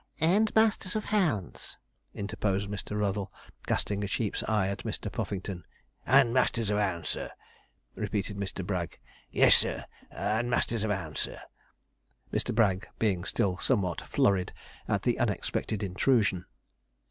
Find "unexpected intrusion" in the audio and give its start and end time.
15.19-16.45